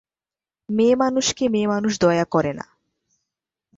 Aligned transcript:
মেয়েমানুষকে 0.69 1.45
মেয়েমানুষ 1.49 1.93
দয়া 1.99 2.25
করে 2.25 2.51
না। 2.53 2.65